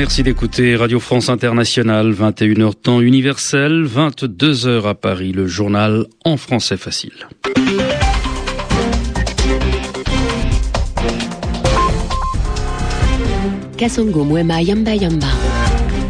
[0.00, 6.78] Merci d'écouter Radio France Internationale, 21h temps universel, 22h à Paris, le journal en français
[6.78, 7.12] facile.
[13.76, 15.26] Kasongo Mwema Yamba Yamba.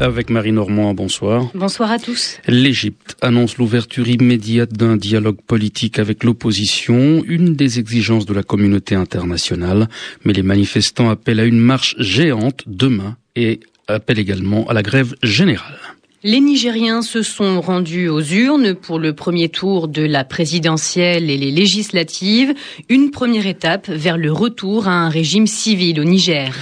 [0.00, 1.46] Avec Marie Normand, bonsoir.
[1.54, 2.36] Bonsoir à tous.
[2.46, 8.94] L'Égypte annonce l'ouverture immédiate d'un dialogue politique avec l'opposition, une des exigences de la communauté
[8.94, 9.88] internationale.
[10.26, 15.14] Mais les manifestants appellent à une marche géante demain et appellent également à la grève
[15.22, 15.78] générale.
[16.24, 21.36] Les Nigériens se sont rendus aux urnes pour le premier tour de la présidentielle et
[21.36, 22.54] les législatives,
[22.88, 26.52] une première étape vers le retour à un régime civil au Niger.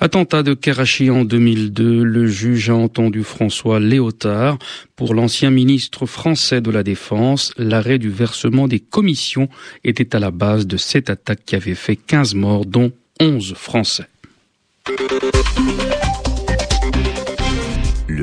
[0.00, 4.58] Attentat de Karachi en 2002, le juge a entendu François Léotard.
[4.96, 9.48] Pour l'ancien ministre français de la Défense, l'arrêt du versement des commissions
[9.84, 14.06] était à la base de cette attaque qui avait fait 15 morts, dont 11 Français.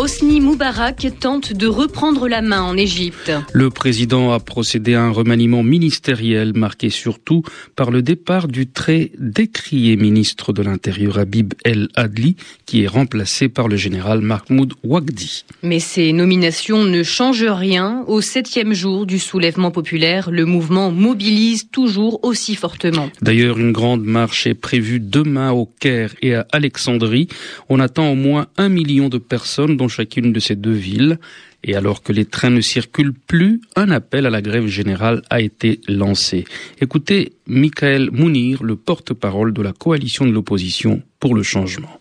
[0.00, 3.30] Hosni Moubarak tente de reprendre la main en Égypte.
[3.52, 7.42] Le président a procédé à un remaniement ministériel marqué surtout
[7.76, 13.50] par le départ du très décrié ministre de l'Intérieur Habib El Adli qui est remplacé
[13.50, 15.44] par le général Mahmoud Wagdi.
[15.62, 18.02] Mais ces nominations ne changent rien.
[18.06, 23.10] Au septième jour du soulèvement populaire, le mouvement mobilise toujours aussi fortement.
[23.20, 27.28] D'ailleurs, une grande marche est prévue demain au Caire et à Alexandrie.
[27.68, 31.18] On attend au moins un million de personnes dont chacune de ces deux villes.
[31.62, 35.42] Et alors que les trains ne circulent plus, un appel à la grève générale a
[35.42, 36.46] été lancé.
[36.80, 41.99] Écoutez Michael Mounir, le porte-parole de la coalition de l'opposition pour le changement.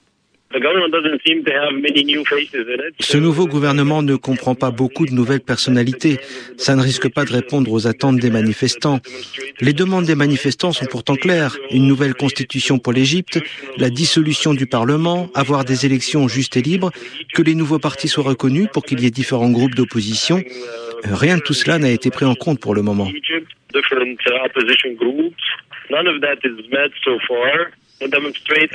[3.00, 6.17] Ce nouveau gouvernement ne comprend pas beaucoup de nouvelles personnalités.
[6.58, 9.00] Ça ne risque pas de répondre aux attentes des manifestants.
[9.61, 11.55] Les demandes des manifestants sont pourtant claires.
[11.70, 13.39] Une nouvelle constitution pour l'Égypte,
[13.77, 16.89] la dissolution du Parlement, avoir des élections justes et libres,
[17.36, 20.42] que les nouveaux partis soient reconnus pour qu'il y ait différents groupes d'opposition.
[21.04, 23.08] Rien de tout cela n'a été pris en compte pour le moment.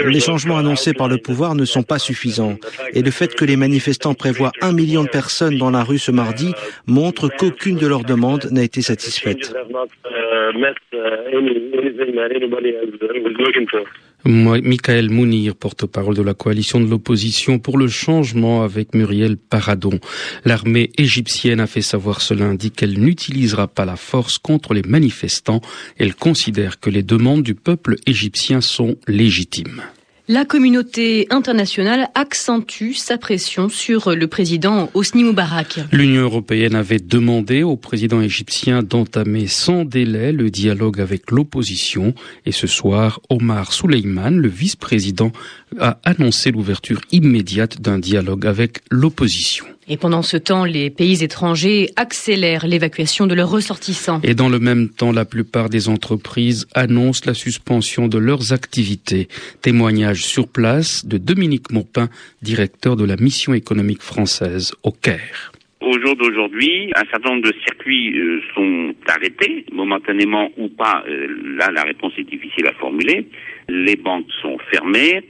[0.05, 2.57] Les changements annoncés par le pouvoir ne sont pas suffisants.
[2.93, 6.11] Et le fait que les manifestants prévoient un million de personnes dans la rue ce
[6.11, 6.53] mardi
[6.87, 9.55] montre qu'aucune de leurs demandes n'a été satisfaite.
[14.25, 19.99] Michael Mounir, porte-parole de la coalition de l'opposition pour le changement avec Muriel Paradon.
[20.45, 25.61] L'armée égyptienne a fait savoir ce lundi qu'elle n'utilisera pas la force contre les manifestants.
[25.99, 29.83] Elle considère que les demandes du peuple égyptien sont légitimes.
[30.27, 35.81] La communauté internationale accentue sa pression sur le président Hosni Moubarak.
[35.93, 42.15] L'Union européenne avait demandé au président égyptien d'entamer sans délai le dialogue avec l'opposition
[42.47, 45.31] et ce soir, Omar Souleyman, le vice-président,
[45.79, 49.67] a annoncé l'ouverture immédiate d'un dialogue avec l'opposition.
[49.89, 54.21] Et pendant ce temps, les pays étrangers accélèrent l'évacuation de leurs ressortissants.
[54.23, 59.29] Et dans le même temps, la plupart des entreprises annoncent la suspension de leurs activités.
[59.61, 62.09] Témoignage sur place de Dominique Maupin,
[62.41, 65.53] directeur de la mission économique française au Caire.
[65.81, 71.05] Au jour d'aujourd'hui, un certain nombre de circuits euh, sont arrêtés, momentanément ou pas.
[71.07, 71.27] Euh,
[71.59, 73.27] là, la réponse est difficile à formuler.
[73.69, 75.23] Les banques sont fermées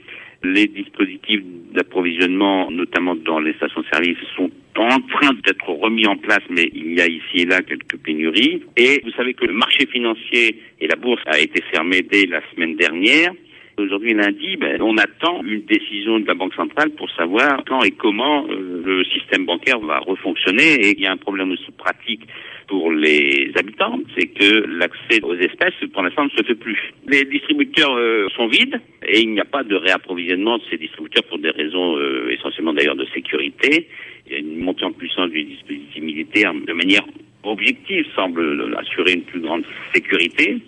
[0.53, 1.41] les dispositifs
[1.73, 7.01] d'approvisionnement, notamment dans les stations-service, sont en train d'être remis en place, mais il y
[7.01, 8.61] a ici et là quelques pénuries.
[8.77, 12.41] Et vous savez que le marché financier et la bourse a été fermé dès la
[12.53, 13.31] semaine dernière.
[13.77, 17.91] Aujourd'hui, lundi, ben, on attend une décision de la Banque centrale pour savoir quand et
[17.91, 20.75] comment euh, le système bancaire va refonctionner.
[20.75, 22.21] Et il y a un problème aussi pratique
[22.67, 26.79] pour les habitants, c'est que l'accès aux espèces, pour l'instant, ne se fait plus.
[27.05, 31.25] Les distributeurs euh, sont vides et il n'y a pas de réapprovisionnement de ces distributeurs
[31.25, 33.89] pour des raisons euh, essentiellement d'ailleurs de sécurité.
[34.25, 37.03] Il y a une montée en puissance du dispositif militaire de manière
[37.43, 39.63] objective semble assurer une plus grande
[39.93, 40.61] sécurité.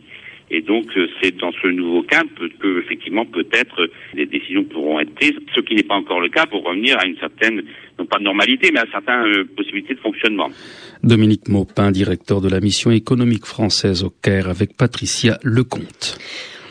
[0.50, 2.30] Et donc, euh, c'est dans ce nouveau cadre
[2.60, 6.46] que, effectivement, peut-être des décisions pourront être prises, ce qui n'est pas encore le cas
[6.46, 7.64] pour revenir à une certaine,
[8.00, 10.50] non pas de normalité, mais à certaines euh, possibilités de fonctionnement.
[11.04, 16.18] Dominique Maupin, directeur de la mission économique française au Caire, avec Patricia Lecomte.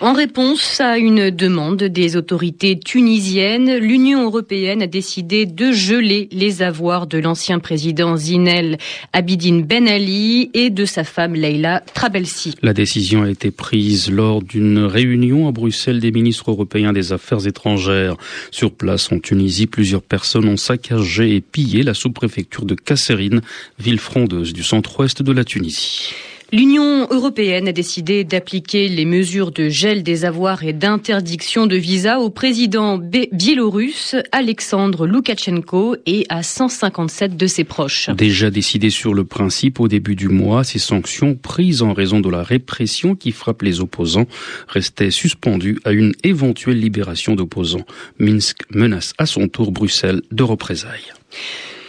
[0.03, 6.61] En réponse à une demande des autorités tunisiennes, l'Union européenne a décidé de geler les
[6.61, 8.77] avoirs de l'ancien président Zinel
[9.15, 12.53] Abidine Ben Ali et de sa femme Leila Trabelsi.
[12.61, 17.47] La décision a été prise lors d'une réunion à Bruxelles des ministres européens des Affaires
[17.47, 18.17] étrangères.
[18.51, 23.41] Sur place en Tunisie, plusieurs personnes ont saccagé et pillé la sous-préfecture de Kasserine,
[23.79, 26.13] ville frondeuse du centre-ouest de la Tunisie.
[26.53, 32.21] L'Union européenne a décidé d'appliquer les mesures de gel des avoirs et d'interdiction de visa
[32.21, 38.11] au président biélorusse Alexandre Loukachenko et à 157 de ses proches.
[38.11, 42.31] Déjà décidé sur le principe au début du mois, ces sanctions prises en raison de
[42.31, 44.27] la répression qui frappe les opposants
[44.69, 47.87] restaient suspendues à une éventuelle libération d'opposants.
[48.21, 51.13] Minsk menace à son tour Bruxelles de représailles.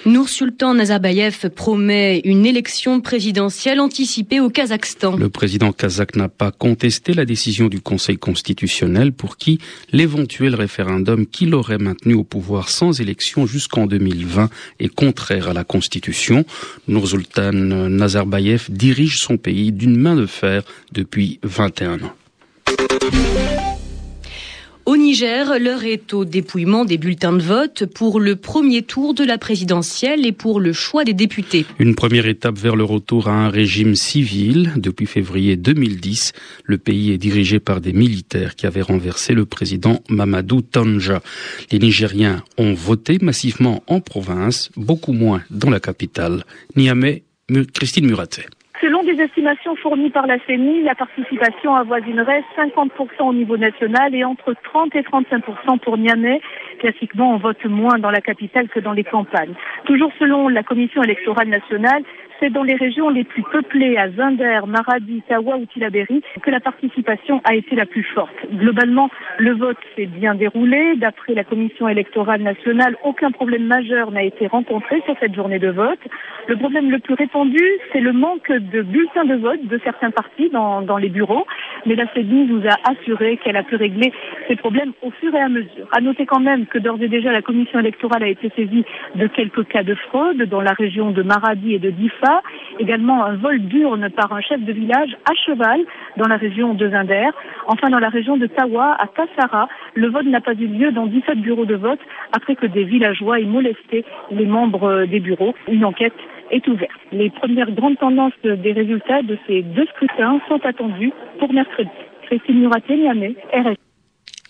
[0.08, 5.18] Nour Sultan Nazarbayev promet une élection présidentielle anticipée au Kazakhstan.
[5.18, 9.60] Le président kazakh n'a pas contesté la décision du Conseil constitutionnel pour qui
[9.92, 14.50] l'éventuel référendum qui l'aurait maintenu au pouvoir sans élection jusqu'en 2020
[14.80, 16.46] est contraire à la Constitution.
[16.88, 20.64] Nour Sultan Nazarbayev dirige son pays d'une main de fer
[20.94, 23.77] depuis 21 ans.
[24.88, 29.26] Au Niger, l'heure est au dépouillement des bulletins de vote pour le premier tour de
[29.26, 31.66] la présidentielle et pour le choix des députés.
[31.78, 34.72] Une première étape vers le retour à un régime civil.
[34.78, 36.32] Depuis février 2010,
[36.64, 41.22] le pays est dirigé par des militaires qui avaient renversé le président Mamadou Tanja.
[41.70, 46.46] Les Nigériens ont voté massivement en province, beaucoup moins dans la capitale.
[46.78, 47.24] Niamey,
[47.74, 48.46] Christine Muratet.
[48.80, 52.90] Selon des estimations fournies par la CENI, la participation avoisinerait 50%
[53.22, 56.40] au niveau national et entre 30 et 35% pour Niamey.
[56.80, 59.56] Classiquement, on vote moins dans la capitale que dans les campagnes.
[59.86, 62.04] Toujours selon la Commission électorale nationale,
[62.40, 66.60] c'est dans les régions les plus peuplées, à Zinder, Maradi, Tawa ou Tilaberi, que la
[66.60, 68.36] participation a été la plus forte.
[68.54, 70.96] Globalement, le vote s'est bien déroulé.
[70.98, 75.70] D'après la Commission électorale nationale, aucun problème majeur n'a été rencontré sur cette journée de
[75.70, 76.00] vote.
[76.48, 80.50] Le problème le plus répandu, c'est le manque de bulletins de vote de certains partis
[80.50, 81.46] dans, dans les bureaux.
[81.86, 84.14] Mais la CEDI nous a assuré qu'elle a pu régler
[84.48, 85.88] ces problèmes au fur et à mesure.
[85.92, 88.86] À noter quand même que d'ores et déjà, la Commission électorale a été saisie
[89.16, 92.27] de quelques cas de fraude dans la région de Maradi et de Difa
[92.80, 95.82] également un vol d'urne par un chef de village à cheval
[96.18, 97.30] dans la région de Zinder.
[97.68, 101.06] Enfin, dans la région de Tawa, à Kassara, le vote n'a pas eu lieu dans
[101.06, 102.00] 17 bureaux de vote
[102.34, 105.54] après que des villageois aient molesté les membres des bureaux.
[105.68, 106.14] Une enquête
[106.52, 106.92] est ouverte.
[107.12, 111.90] Les premières grandes tendances des résultats de ces deux scrutins sont attendues pour mercredi.
[112.24, 113.10] Christine Muraté,
[113.54, 113.87] RS.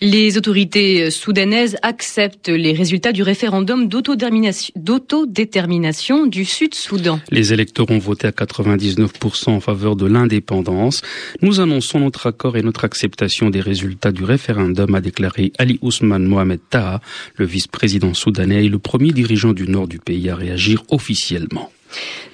[0.00, 7.18] Les autorités soudanaises acceptent les résultats du référendum d'autodétermination du Sud-Soudan.
[7.32, 11.02] Les électeurs ont voté à 99% en faveur de l'indépendance.
[11.42, 16.26] Nous annonçons notre accord et notre acceptation des résultats du référendum, a déclaré Ali Ousmane
[16.26, 17.00] Mohamed Taha,
[17.34, 21.72] le vice-président soudanais et le premier dirigeant du nord du pays à réagir officiellement.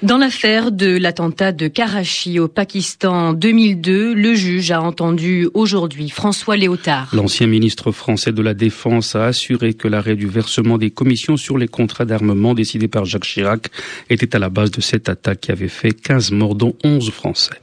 [0.02, 6.10] Dans l'affaire de l'attentat de Karachi au Pakistan en 2002, le juge a entendu aujourd'hui
[6.10, 7.08] François Léotard.
[7.14, 11.56] L'ancien ministre français de la Défense a assuré que l'arrêt du versement des commissions sur
[11.56, 13.70] les contrats d'armement décidé par Jacques Chirac
[14.10, 17.54] était à la base de cette attaque qui avait fait 15 morts dont 11 Français.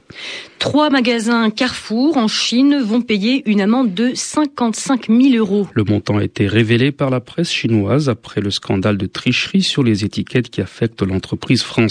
[0.58, 5.66] Trois magasins Carrefour en Chine vont payer une amende de 55 000 euros.
[5.74, 9.82] Le montant a été révélé par la presse chinoise après le scandale de tricherie sur
[9.82, 11.81] les étiquettes qui affectent l'entreprise française.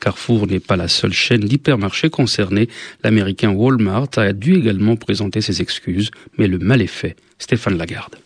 [0.00, 2.68] Carrefour n'est pas la seule chaîne d'hypermarchés concernée.
[3.02, 7.16] L'américain Walmart a dû également présenter ses excuses, mais le mal est fait.
[7.38, 8.16] Stéphane Lagarde.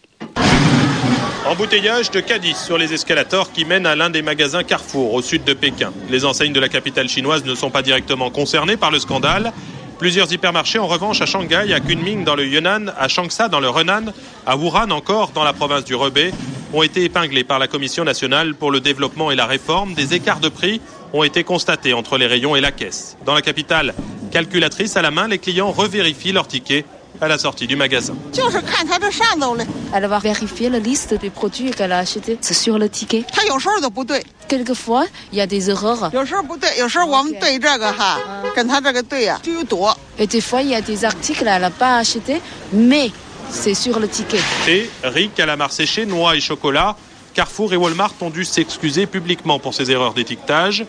[1.46, 5.44] Embouteillage de Cadiz sur les escalators qui mènent à l'un des magasins Carrefour au sud
[5.44, 5.92] de Pékin.
[6.08, 9.52] Les enseignes de la capitale chinoise ne sont pas directement concernées par le scandale.
[9.98, 13.68] Plusieurs hypermarchés en revanche à Shanghai, à Kunming dans le Yunnan, à Changsha dans le
[13.68, 14.12] Henan,
[14.46, 16.32] à Wuhan encore dans la province du Hebei,
[16.74, 19.94] ont été épinglés par la Commission nationale pour le développement et la réforme.
[19.94, 20.80] Des écarts de prix
[21.12, 23.16] ont été constatés entre les rayons et la caisse.
[23.24, 23.94] Dans la capitale,
[24.32, 26.84] calculatrice à la main, les clients revérifient leurs tickets
[27.20, 28.14] à la sortie du magasin.
[29.94, 33.24] Elle va vérifier la liste des produits qu'elle a achetés sur le ticket.
[34.48, 36.10] Quelquefois, il y a des erreurs.
[40.18, 43.10] Et des fois, il y a des articles qu'elle n'a pas achetés, mais
[43.50, 44.38] c'est sur le ticket.
[44.68, 46.96] Et riz, calamar séché, noix et chocolat.
[47.34, 50.86] Carrefour et Walmart ont dû s'excuser publiquement pour ces erreurs d'étiquetage.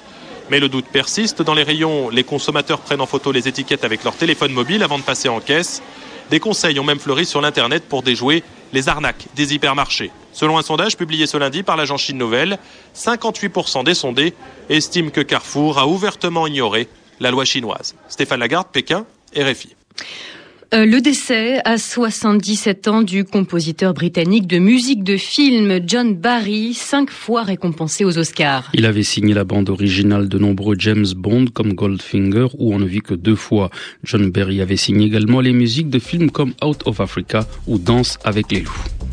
[0.49, 1.41] Mais le doute persiste.
[1.41, 4.99] Dans les rayons, les consommateurs prennent en photo les étiquettes avec leur téléphone mobile avant
[4.99, 5.81] de passer en caisse.
[6.29, 8.43] Des conseils ont même fleuri sur l'Internet pour déjouer
[8.73, 10.11] les arnaques des hypermarchés.
[10.33, 12.59] Selon un sondage publié ce lundi par l'agence Chine Nouvelle,
[12.95, 14.33] 58% des sondés
[14.69, 16.87] estiment que Carrefour a ouvertement ignoré
[17.19, 17.95] la loi chinoise.
[18.09, 19.75] Stéphane Lagarde, Pékin, RFI.
[20.75, 26.73] Euh, le décès à 77 ans du compositeur britannique de musique de film John Barry,
[26.73, 28.71] cinq fois récompensé aux Oscars.
[28.73, 32.85] Il avait signé la bande originale de nombreux James Bond comme Goldfinger où on ne
[32.85, 33.69] vit que deux fois.
[34.03, 38.17] John Barry avait signé également les musiques de films comme Out of Africa ou Danse
[38.25, 39.04] avec les loups.